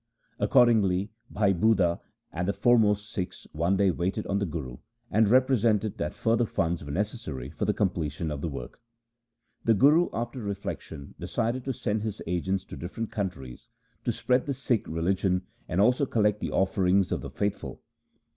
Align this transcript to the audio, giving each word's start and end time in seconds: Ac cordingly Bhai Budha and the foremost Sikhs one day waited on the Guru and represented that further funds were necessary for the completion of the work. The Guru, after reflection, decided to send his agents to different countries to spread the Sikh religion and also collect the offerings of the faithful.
Ac 0.39 0.49
cordingly 0.51 1.09
Bhai 1.29 1.53
Budha 1.53 1.99
and 2.33 2.47
the 2.47 2.53
foremost 2.53 3.11
Sikhs 3.11 3.45
one 3.51 3.77
day 3.77 3.91
waited 3.91 4.25
on 4.25 4.39
the 4.39 4.47
Guru 4.47 4.77
and 5.11 5.27
represented 5.27 5.99
that 5.99 6.15
further 6.15 6.47
funds 6.47 6.83
were 6.83 6.89
necessary 6.89 7.51
for 7.51 7.65
the 7.65 7.73
completion 7.75 8.31
of 8.31 8.41
the 8.41 8.49
work. 8.49 8.81
The 9.63 9.75
Guru, 9.75 10.09
after 10.11 10.41
reflection, 10.41 11.13
decided 11.19 11.63
to 11.65 11.71
send 11.71 12.01
his 12.01 12.19
agents 12.25 12.65
to 12.65 12.75
different 12.75 13.11
countries 13.11 13.69
to 14.03 14.11
spread 14.11 14.47
the 14.47 14.55
Sikh 14.55 14.87
religion 14.87 15.43
and 15.67 15.79
also 15.79 16.07
collect 16.07 16.39
the 16.39 16.49
offerings 16.51 17.11
of 17.11 17.21
the 17.21 17.29
faithful. 17.29 17.83